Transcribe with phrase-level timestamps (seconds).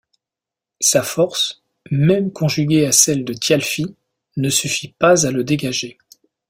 [0.79, 3.85] Sa force, même conjuguée à celle de Thialfi,
[4.35, 5.99] ne suffit pas à le dégager.